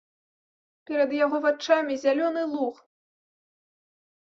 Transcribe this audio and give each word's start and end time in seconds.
Перад 0.89 1.13
яго 1.17 1.37
вачамі 1.45 1.99
зялёны 2.07 2.41
луг. 2.57 2.75